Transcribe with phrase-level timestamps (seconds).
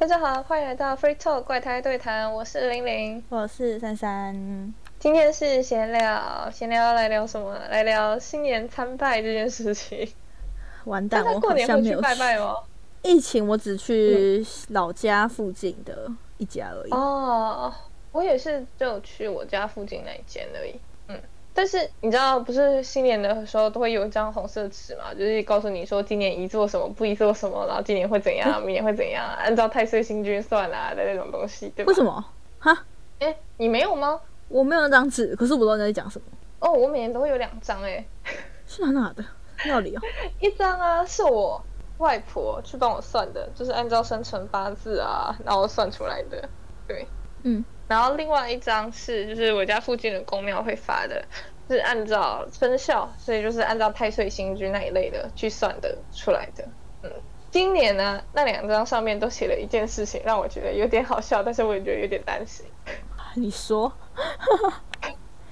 [0.00, 4.34] 大家好，欢迎来到 Free Talk 怪胎对谈，我是玲玲，我是珊珊。
[4.98, 7.54] 今天是闲聊，闲聊来聊什么？
[7.68, 10.10] 来聊新年参拜这件事情。
[10.86, 12.56] 完蛋，我过年会去拜拜吗？
[13.02, 16.90] 疫情我只去老家附近的一家而已。
[16.92, 17.70] 哦，
[18.12, 20.80] 我也是，就去我家附近那一间而已。
[21.52, 25.12] 但是你知道，不是新年的时候都会有一张红色纸嘛？
[25.12, 31.88] 就是告诉你说今年宜做什么，不宜做什么，然后今年会怎样，明年会怎样，按照太岁星君算啊的那种东西，对吧？
[31.88, 32.24] 为什么？
[32.58, 32.84] 哈？
[33.18, 34.20] 哎，你没有吗？
[34.48, 36.24] 我没有那张纸，可是我不知道你在讲什么。
[36.60, 38.04] 哦，我每年都会有两张，哎，
[38.66, 39.24] 是哪哪的？
[39.66, 40.00] 那里哦？
[40.40, 41.62] 一张啊，是我
[41.98, 46.48] 外婆去帮我算的，就是按照生辰八字啊，然后算出来的。
[46.86, 47.06] 对，
[47.42, 47.64] 嗯。
[47.90, 51.24] 然后另外一张是，就是我家附近的公庙会发的，
[51.68, 56.64] 是按照生肖，所以就是按照太岁星君那一类的去算的出来的。
[57.02, 57.10] 嗯，
[57.50, 62.64] 今年呢，那两张上面都写了一件事情，让我觉得有点好笑，但是我也觉得有点担心。
[63.34, 63.92] 你说？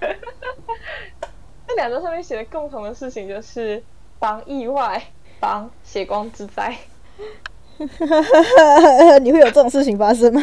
[1.67, 3.83] 那两张上面写的共同的事情就是
[4.21, 5.03] 防意外、
[5.43, 6.79] 防血光之灾。
[9.21, 10.41] 你会有这种事情发生吗？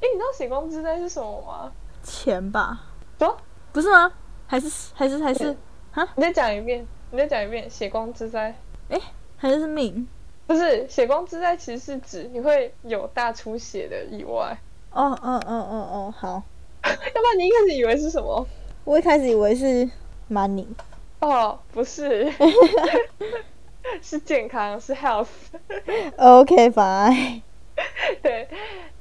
[0.00, 1.72] 哎，你知道血光之灾是什么吗？
[2.02, 2.80] 钱吧？
[3.18, 3.36] 说
[3.72, 4.10] 不是吗？
[4.46, 5.54] 还是还是还是
[5.92, 6.06] 啊？
[6.16, 7.68] 你再讲一遍，你再讲一遍。
[7.68, 8.54] 血光之灾，
[8.88, 8.98] 哎，
[9.36, 10.08] 还是命？
[10.46, 14.58] 不是，血光之灾其实是指你会有大出血的意外。
[14.92, 16.42] 哦哦哦哦哦，好。
[16.82, 18.44] 要不然你一开始以为是什么？
[18.84, 19.88] 我一开始以为是
[20.30, 20.66] money。
[21.20, 22.32] 哦，不是，
[24.00, 25.28] 是健康，是 health。
[26.16, 27.42] OK，fine。
[28.22, 28.48] 对。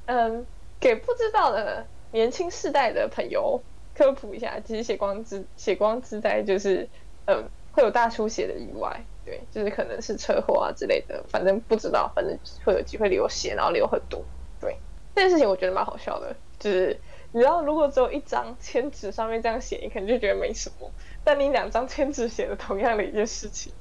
[0.05, 0.45] 嗯，
[0.79, 3.61] 给不知道的年轻世代的朋友
[3.93, 6.87] 科普一下，其实血光之血光之灾就是，
[7.25, 14.23] 嗯，会有大出血的意外，对，就是可能是车祸啊之类的，反正不知道，反正会有机会流血，然后流很多，
[14.61, 14.77] 对，
[15.13, 16.97] 这件事情我觉得蛮好笑的，就是
[17.33, 20.89] 你知道，如果只有一张签纸上面这样写，你可能就觉得没什么，
[21.23, 23.73] 但你两张签纸写的同样的一件事情，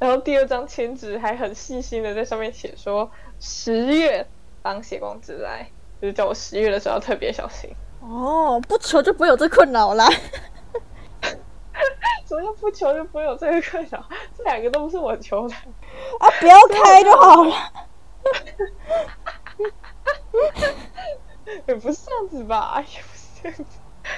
[0.00, 4.26] 然后第二张签纸还很细心的在上面写说十月。
[4.62, 8.60] 当血光之灾，就是叫我十月的时候要特别小心哦。
[8.68, 10.08] 不求就不会有这困扰啦。
[12.26, 14.04] 什么叫不求就不会有这个困扰？
[14.36, 15.54] 这两个都不是我求的
[16.20, 16.30] 啊！
[16.40, 17.54] 不要开就好了。
[21.66, 22.76] 也不是这样子吧？
[22.78, 23.64] 也不是这样子，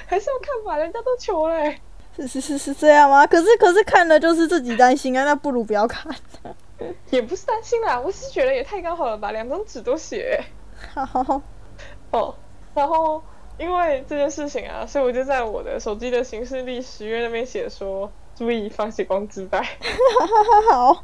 [0.05, 0.77] 还是要看吧。
[0.77, 1.81] 人家都求嘞。
[2.15, 3.25] 是是是是这样吗？
[3.25, 6.15] 可是可是看了就是自己担心啊，那不如不要看。
[7.09, 10.39] 也不是担心啦，我是觉得也太刚好了吧，两张纸都写。
[10.93, 11.41] 好，
[12.13, 12.33] 哦，
[12.73, 13.21] 然后
[13.57, 19.61] 因为这件事情啊，所以我就在我的手机的行事历十月那边写说，注意放血光之灾。
[20.71, 21.03] 好，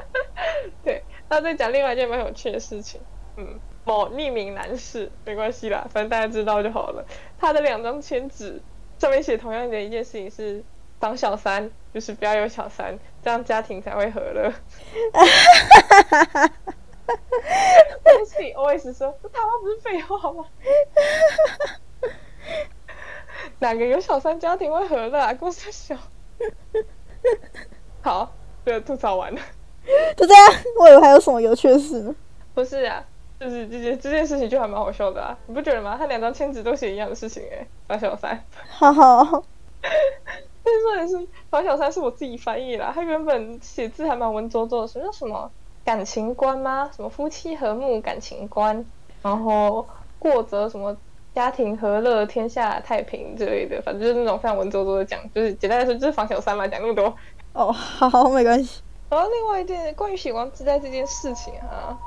[0.82, 3.00] 对，那再讲另外一件蛮有趣的事情，
[3.36, 7.04] 嗯，某匿名男士，没关系啦，反正大家知道就好了。
[7.38, 8.60] 他的两张签纸
[8.98, 10.64] 上面写同样的一件事情是。
[11.00, 14.52] 当小三就是不要有小三，这样家庭才会和乐。
[18.18, 20.44] 我心里 always 说：“这他妈不是废话吗？”
[23.58, 25.34] 哪个有小三家庭会和乐啊？
[25.34, 25.96] 公司小。
[28.02, 28.30] 好，
[28.64, 29.40] 这吐槽完了。
[30.16, 30.44] 就这样，
[30.78, 32.14] 我以为还有什么有趣的事呢。
[32.54, 33.04] 不是啊，
[33.38, 35.96] 就是这件这件事情就还蛮好笑的啊，你不觉得吗？
[35.98, 38.44] 他两张签纸都写一样的事情哎，当小三。
[38.68, 39.44] 好好。
[40.62, 42.92] 但是说也是，黄小三是我自己翻译啦。
[42.94, 45.50] 他原本写字还蛮文绉绉的，什么叫什么
[45.84, 46.90] 感情观吗？
[46.94, 48.84] 什么夫妻和睦感情观，
[49.22, 49.86] 然后
[50.18, 50.96] 过着什么
[51.34, 57.14] 家庭和乐、天下太平之类的，反正就是那种非常文绉绉的讲，就是简单来说就是防小三嘛，讲那么多。
[57.52, 58.82] 哦，好，没关系。
[59.08, 61.98] 然后另外一件关于血光之灾这件事情啊，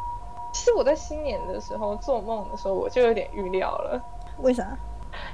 [0.53, 4.01] 其实我在新年的时候做梦的时候，我就有点预料了。
[4.39, 4.77] 为啥？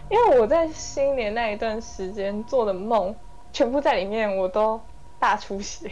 [0.09, 3.16] 因为我在新年那一段时间做的梦，
[3.53, 4.81] 全部在里面，我都
[5.19, 5.91] 大出血，大出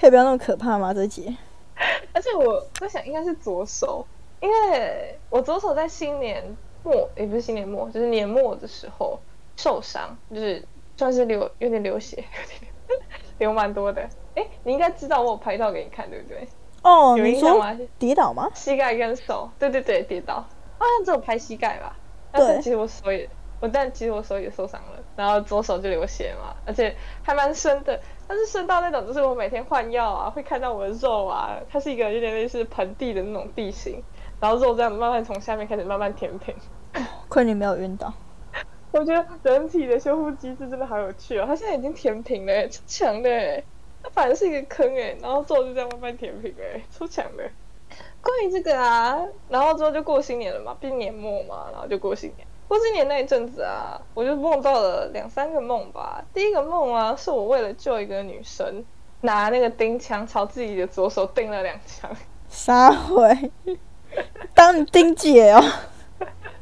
[0.00, 0.94] 可以不要那么可怕吗？
[0.94, 1.36] 这节，
[2.14, 4.06] 而且我在想，应该是左手，
[4.40, 6.42] 因为我左手在新年
[6.82, 9.18] 末，也不是新年末，就是年末的时候
[9.58, 10.64] 受伤，就是
[10.96, 13.02] 算是流有点流血，有点
[13.38, 14.08] 流 蛮多的。
[14.36, 16.48] 哎，你应该知道我有拍照给你看，对不对？
[16.82, 17.78] 哦，有印象吗？
[17.98, 18.50] 跌倒吗？
[18.54, 20.36] 膝盖跟手，对对对，跌倒，
[20.78, 21.94] 好像只有拍膝盖吧。
[22.32, 23.28] 但是其实我手也，
[23.60, 28.00] 我但其实我手也受伤了，然后左手就流血嘛，而且还蛮深的。
[28.26, 34.02] 但是深到那种，就是我每天换药啊，会看到我的肉啊，它是一个有点类似盆地的那种地形，
[34.40, 36.54] 然后肉这样慢慢从下面开始慢慢填平。
[37.28, 38.12] 亏你没有晕倒。
[38.92, 43.62] 我觉得人体的修复机制真的好有趣哦，它现在已经填平了，超强的。
[44.02, 47.44] 它反正是一个坑哎，然后肉就这样慢慢填平哎，超强的。
[48.22, 49.18] 关于这个啊，
[49.48, 52.46] 然后之后就过新年了嘛，毕竟年末嘛，然后就过新年。
[52.70, 56.24] 过新年那一阵子啊，我就梦到了两三个梦吧。
[56.32, 58.84] 第一个梦啊，是我为了救一个女生，
[59.22, 62.08] 拿那个钉枪朝自己的左手钉了两枪。
[62.48, 63.50] 啥回？
[64.54, 65.60] 当你钉姐哦？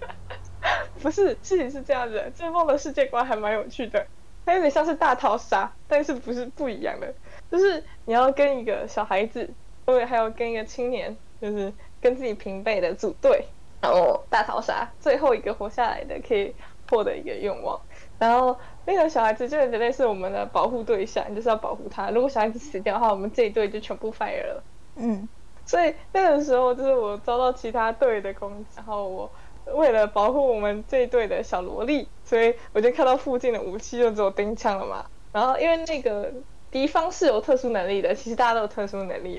[1.02, 4.06] 不是，事情是这样子的，这梦的世界观还蛮有趣的，
[4.46, 7.12] 它有点像是大逃杀，但是不是不一样的，
[7.52, 9.46] 就是你要跟一个小孩子，
[9.84, 11.70] 对，还有跟一个青年，就是
[12.00, 13.44] 跟自己平辈的组队。
[13.80, 16.54] 然后大逃杀，最后一个活下来的可以
[16.90, 17.80] 获得一个愿望。
[18.18, 22.10] 然后那个小孩子就有点类似我们的保护对象，就是要保护他。
[22.10, 24.62] 如果小孩子死掉的话，我们这一队就全部 fire 了。
[24.96, 25.28] 嗯，
[25.64, 29.30] 所以那个时候就是我遭到其他队的攻击，然后我
[29.74, 35.04] 为了保护我们这一队的小萝莉，所以我就看到附近的武器就只有钉枪了嘛。
[35.30, 36.32] 然后因为那个
[36.70, 39.38] 敌方是有特殊能力的，其实大家都有特殊能力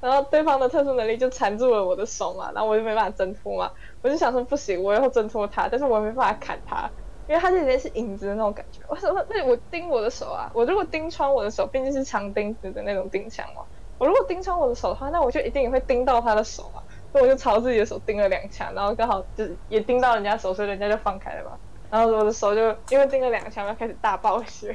[0.00, 3.70] 然后对方的特殊能力就缠住了我的手嘛，然后我就没办法挣脱嘛。
[4.02, 6.90] 我就想说不行，我要挣脱他，但是我没办法砍他，
[7.26, 8.82] 因为他这边是影子的那种感觉。
[8.88, 13.62] 我说那我钉我的手啊，我如果钉穿我的手，毕竟是长钉子的那种钉枪嘛。
[13.98, 16.82] 我如果钉穿我的手的话，那我就一定也会钉到他的手啊。
[17.12, 21.58] 所以我就朝自己的手钉了两枪，然后刚好就也钉到人家手，所以人家就放开了嘛。
[21.90, 24.74] 然后我的手就因为钉了两枪，要开始大爆血。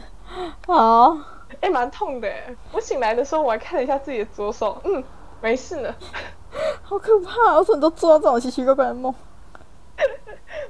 [0.66, 1.33] 好。
[1.60, 2.28] 哎，蛮痛的。
[2.72, 5.02] 我醒来的时候，我还看了一下自己的左手，嗯，
[5.40, 5.94] 没事呢。
[6.82, 7.56] 好可怕！
[7.56, 9.14] 我怎么都做到这种奇奇怪怪的梦？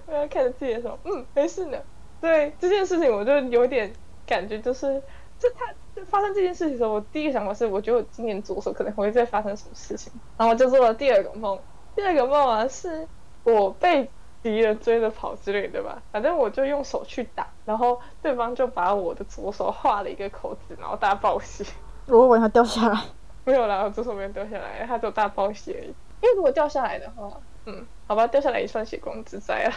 [0.07, 1.79] 我要看着自己的手，嗯，没事呢。
[2.21, 3.93] 对这件事情，我就有点
[4.27, 5.03] 感觉，就是
[5.39, 5.75] 这他
[6.07, 10.13] 发生这件事情的时候，我第一个想法是，我觉得我今年左手可能会再发生什么事情。
[10.37, 11.59] 然后我就做了第二个梦，
[11.95, 13.07] 第二个梦啊，是
[13.43, 14.11] 我被。
[14.45, 21.65] 敌人追着跑之类对吧，反正我就用手去打，然后对方就把我的左手划了一个口子，然后大爆血。
[22.07, 23.01] 我往下掉下来，
[23.45, 25.89] 没有啦，我左手没有掉下来，他只有大爆血而已。
[26.21, 27.33] 因为如果掉下来的话，
[27.65, 29.73] 嗯，好吧，掉下来也算血光之灾了。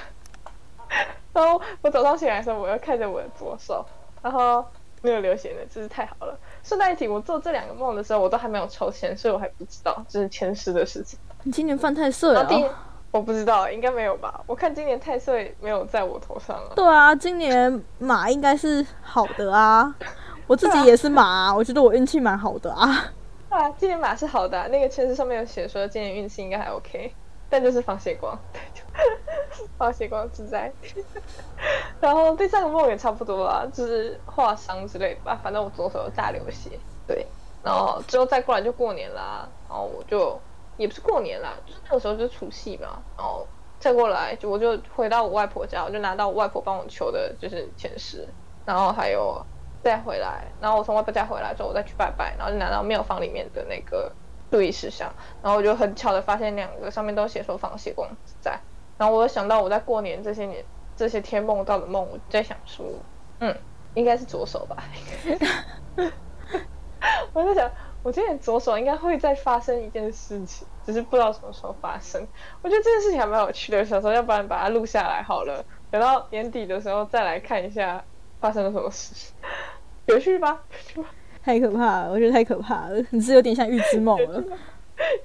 [1.31, 3.85] 然后我早上醒来的时候，我又看着我的左手，
[4.21, 4.65] 然后
[5.01, 6.37] 没有流血的，真是太好了。
[6.61, 11.17] 顺带一提，我做这两个梦的时候，我都还没有抽签，所以我还不知道这是前世的事情。
[11.43, 12.45] 你今年犯太岁了。
[13.09, 14.41] 我不知道，应该没有吧？
[14.45, 16.71] 我看今年太岁没有在我头上啊。
[16.75, 19.95] 对啊，今年马应该是好的啊。
[20.45, 23.11] 我自己也是马，我觉得我运气蛮好的啊。
[23.49, 27.13] 对啊，今年马是好的，那个签字上面有写说今年运气应该还 OK，
[27.49, 28.37] 但就是防血光，
[29.77, 30.71] 防血光自在。
[31.99, 35.39] 然后第三个梦也差不多啦，就是划伤之类的吧。
[35.41, 36.77] 反正我左手有大流血，
[37.07, 37.25] 对。
[37.63, 40.39] 然后之后再过来就过年啦，然后我就。
[40.77, 43.47] 也不是过年啦，就是那个时候就是除夕嘛，然后
[43.79, 48.27] 再过来就我就回到我外婆家，我就拿到我外婆帮我求的就是前世，
[48.65, 49.43] 然后还有
[49.83, 54.11] 再回来，然后我从外婆家回来之后，我再去拜拜，然后就拿到庙房里面的那个
[54.51, 58.09] 注意事项，然后我就很巧的发现两个上面都写说放血光
[58.39, 58.59] 在，
[58.97, 60.63] 然后我想到我在过年这些年
[60.95, 62.85] 这些天梦到的梦，我在想说，
[63.39, 63.55] 嗯，
[63.93, 64.83] 应该是左手吧，
[67.33, 67.71] 我在想。
[68.03, 72.25] 我今天左手应该会再发生一件事情，只是不知道什么时候发生。
[72.61, 78.03] 我觉得这件事情还蛮有趣的，想说要不然把它录下来好了，等到年底的时候再来看一下
[78.39, 79.33] 发生了什么事，
[80.05, 80.63] 有趣吧？
[80.69, 81.09] 有趣吧
[81.43, 84.41] 太可怕了，我觉得太可怕了，你是有点像预知梦了，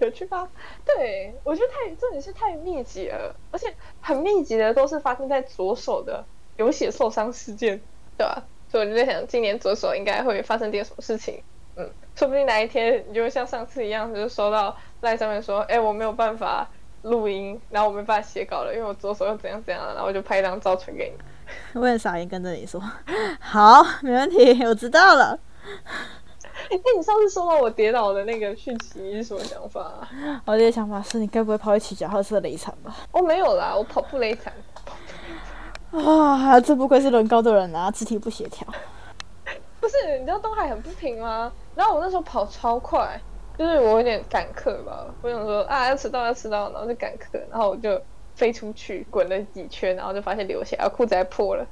[0.00, 0.48] 有趣吧？
[0.84, 6.24] 对，我觉得太这里是太密集了，而且很密集的都是发生在左手的
[6.56, 7.80] 有血受伤事件，
[8.16, 8.42] 对吧？
[8.68, 11.42] 所以我就在想，今年左手应该会发生点什么事情。
[11.76, 16.68] 嗯，说不定哪一天你就会像上次一样，就收到赖上面说，哎，我没有办法
[17.02, 21.80] 录音，然后我没办法写稿了，因为我左手又怎样怎样了，然后我就拍一张照传给你。
[21.80, 22.80] 我也傻眼跟着你说，
[23.40, 25.38] 好，没问题，我知道了。
[26.70, 30.06] 哎，那你上次收到我跌倒的那个讯息，你是什么想法？
[30.44, 32.94] 我的想法是你该不会跑去骑脚踏车雷惨吧？
[33.10, 34.52] 我没有啦，我跑步雷惨。
[35.92, 38.66] 啊，这不愧是轮高的人啊，肢体不协调。
[39.82, 41.52] 不是，你知道东海很不平吗？
[41.74, 43.20] 然后我那时候跑超快，
[43.58, 45.12] 就是我有点赶课吧。
[45.20, 48.00] 我想说啊，要迟到要迟到，然后就赶课，然后我就
[48.36, 51.66] 飞出去滚了几圈，然后就发现流血，然后裤子还破了。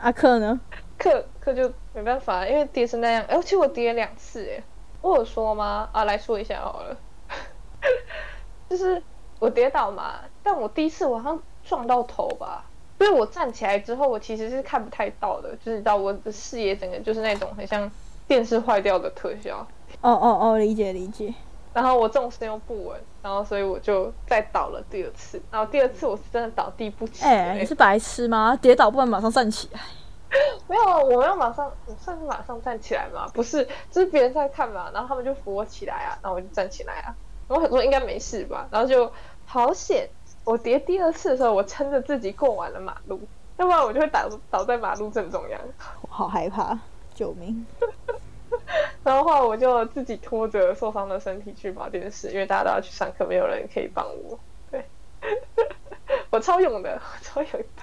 [0.00, 0.60] 阿 克呢？
[0.96, 3.24] 克克就没办法，因为跌成那样。
[3.24, 4.62] 哎，其实我跌了两次，哎，
[5.00, 5.90] 我有说吗？
[5.92, 6.96] 啊，来说一下好了。
[8.70, 9.02] 就是
[9.40, 12.70] 我跌倒嘛，但我第一次我好像撞到头吧。
[13.00, 17.90] 所以我站起来之后，我其实是看不太到的，就是到我的视野整个就是那种很像
[18.28, 19.66] 电视坏掉的特效。
[20.02, 21.32] 哦哦哦，理解理解。
[21.72, 25.40] 然后我重心又不稳，然后所以我就再倒了第二次。
[25.50, 27.24] 然后第二次我是真的倒地不起。
[27.24, 28.54] 哎，你是白痴吗？
[28.60, 29.80] 跌倒不能马上站起来？
[30.68, 33.26] 没有，我没有马上，我算是马上站起来嘛？
[33.32, 37.16] 不是，就是别人在看嘛，然后他们就扶我起来啊，然后我就站起来啊。
[37.48, 39.10] 我想说应该没事吧，然后就
[39.44, 40.08] 好险，
[40.44, 43.20] 我叠第二次的时候，我撑着自己过完了马路，
[43.56, 45.60] 要不然我就会倒倒在马路正中央。
[46.02, 46.78] 我好害怕，
[47.14, 47.66] 救命！
[49.04, 54.38] 然后后来我就自己拖着受伤的身体去保健室，因为大家都要去上课，没有人可以帮我。
[54.70, 54.84] 对，
[56.30, 57.82] 我超勇的，我超勇的，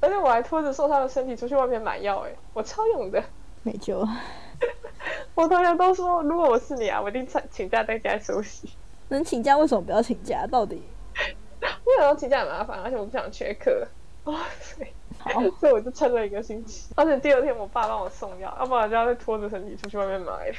[0.00, 3.22] 而且我还拖着受伤的身体出去外面买药，哎，我超勇的，
[3.62, 3.98] 没救。
[5.36, 8.70] 我同学都说，如果我是你啊，我一定请请假在家休息。
[9.08, 10.46] 能请假为什么不要请假？
[10.46, 10.82] 到底？
[11.88, 13.86] 为什么请假很麻烦，而且我不想缺课。
[14.24, 14.86] 哇塞！
[15.18, 16.92] 好， 所以我就撑了一个星期。
[16.94, 20.52] 而且第二天我爸帮我送药，要不然就要再拖着身体出去外面买。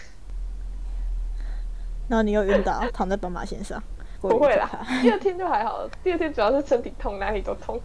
[2.08, 3.82] 然后你又晕倒，躺在斑马线上。
[4.22, 4.68] 不会啦，
[5.02, 5.88] 第二天就还好。
[6.04, 7.80] 第二天主要是身体痛，哪里都痛。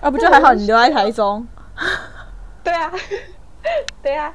[0.00, 0.52] 啊，不就还好？
[0.54, 1.46] 你留在台中。
[2.64, 2.92] 对啊，
[4.02, 4.34] 对啊，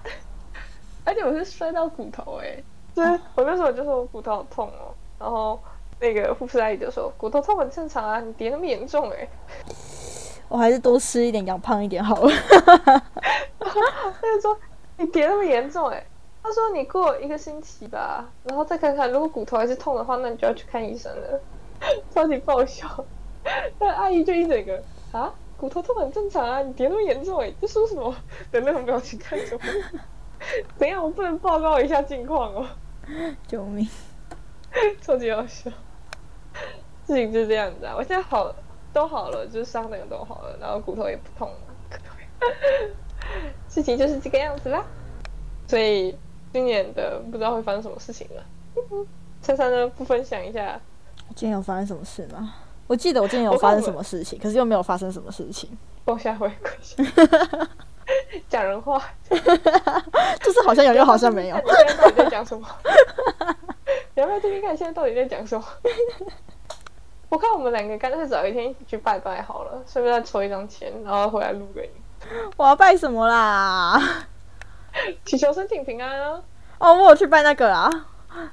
[1.03, 2.63] 而且我是摔到骨头哎，
[2.94, 5.60] 就是我那时候就说我骨头好痛哦，然后
[6.00, 9.27] 那个护士阿姨就说骨头痛很正常啊，你跌那么严重哎，
[10.48, 12.32] 我还是多吃一点，养胖一点好了。
[13.60, 14.58] 他就说
[14.98, 16.06] 你跌那么严重哎，
[16.44, 21.39] 他说你过一个星期吧，然后再看看，如果骨头还是痛的话，那你就要去看医生了，
[22.13, 22.88] 超级爆笑。
[23.80, 25.34] 那阿姨就一整个啊。
[25.60, 28.16] 骨头痛很正常啊，你跌那么严重哎，这说什么
[28.51, 29.60] 的那种表情看着我？
[30.77, 31.04] 怎样？
[31.04, 32.68] 我不能报告一下近况哦？
[33.48, 33.89] 救命！
[35.01, 35.72] 超级好笑。
[37.08, 38.54] 事情就是这样子啊，我现在好
[38.94, 41.58] 都好了，就是伤那个都好了，然后骨头也不痛了。
[43.70, 44.84] 事情就是这个样子啦。
[45.68, 46.16] 所以
[46.54, 48.44] 今年的不知道会发生什么事情了。
[49.42, 49.88] 珊珊呢？
[49.88, 50.80] 不分享一下？
[51.36, 52.54] 今天有发生什么事吗？
[52.88, 55.70] 我记得我今天有发生什么事情，可是又没有发生什么事情。
[56.06, 57.06] 放下回归，
[58.48, 61.56] 讲人话， 就是好像有又好像没有。
[61.58, 62.68] 现在到底在讲什么？
[64.16, 65.66] 你要不要听听看，现在到底在讲什么？
[67.30, 72.02] 我看我们两个干脆找一天一起去拜拜好了，顺便再抽一张钱，然后回来录给你。
[72.56, 74.02] 我要拜什么啦？
[75.26, 76.42] 祈求身体平安啊！
[76.80, 77.90] 哦，我有去拜那个啦，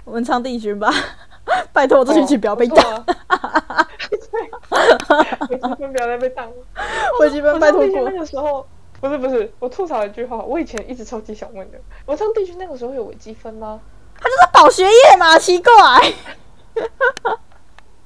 [0.04, 0.92] 文昌帝君吧。
[1.72, 2.76] 拜托，我这学期不要被当。
[4.10, 6.54] 微积分不要再被当了。
[7.20, 8.10] 微积分拜托过。
[8.10, 8.66] 那个时候
[9.00, 13.80] 不是不是，我吐槽一句话，我以前一直超级想问的，文昌地区那个时候有微积分吗？
[14.16, 15.72] 他就是保学业嘛，奇怪。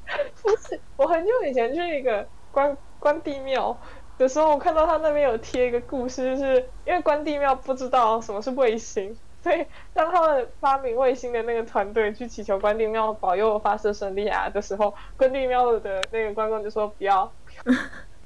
[0.42, 3.76] 不是，我很久以前去一个关关帝庙
[4.16, 9.16] 的时候，我看到他那边有贴一个故事，就是因为关帝庙不知道什么是卫星。
[9.40, 17.30] 所以，当他们发明卫星的那个团队去祈求关帝庙保佑发射顺利啊的时候，关帝庙的那个关公就说不要。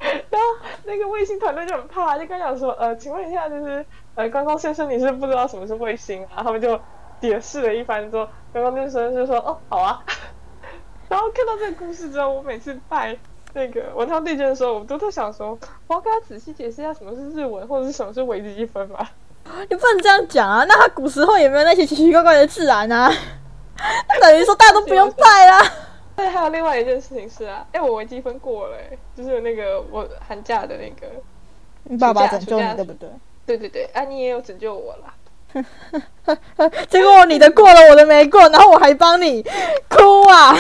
[0.01, 3.85] 然后那个卫星团队就很怕，就跟讲说，呃，请问一下，就是
[4.15, 6.43] 呃，关公先生你是不知道什么是卫星啊？
[6.43, 6.81] 他们就
[7.21, 10.03] 解释了一番之后，关公先生就说，哦，好啊。
[11.12, 13.14] 然后看到这个故事之后，我每次拜
[13.52, 15.50] 那个文昌帝君的时候，我都在想说，
[15.87, 19.11] 我要跟他仔细解释一下什么是日文，或者是什么是微积分吧。
[19.69, 20.64] 你不能这样讲啊！
[20.66, 23.12] 那他古时候有没有那些奇奇怪怪的自然啊？
[24.09, 25.71] 那等于说大家都不用拜啦。
[26.16, 28.78] 对，还有另外一件事情是啊，哎，我微积分过了，
[29.14, 31.12] 就是那个我寒假的那个，
[31.85, 33.11] 你爸爸拯救你对不对？
[33.45, 35.14] 对对对，啊，你也有拯救我啦。
[36.88, 39.42] 结果你的过了，我的没过，然后我还帮你
[39.90, 40.57] 哭啊！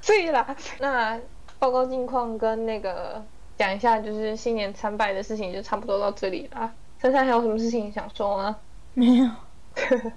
[0.06, 1.18] 对啦，那
[1.58, 3.22] 报告近况跟那个
[3.56, 6.72] 讲一下，就是新年参拜的事情，就差不多到这里啦。
[7.00, 8.56] 珊珊还有什么事情想说吗？
[8.94, 9.30] 没有。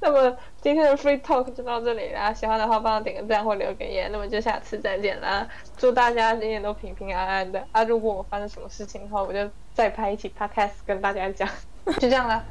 [0.00, 2.32] 那么今天的 free talk 就到这里啦。
[2.32, 4.08] 喜欢的话帮我点个赞或留个言。
[4.12, 5.48] 那么就下次再见啦！
[5.76, 7.82] 祝大家今年都平平安安的啊！
[7.82, 11.48] 如果我发生什么事情的话，我就再拍一期 podcast 跟大家讲。
[11.84, 12.44] 就这样啦。